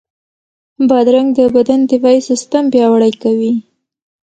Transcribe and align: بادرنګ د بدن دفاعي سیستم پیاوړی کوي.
بادرنګ 0.89 1.29
د 1.37 1.39
بدن 1.55 1.79
دفاعي 1.91 2.19
سیستم 2.29 2.63
پیاوړی 2.73 3.13
کوي. 3.23 3.53